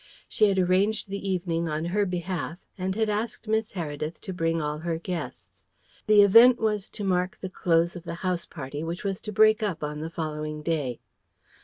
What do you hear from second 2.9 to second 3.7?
had asked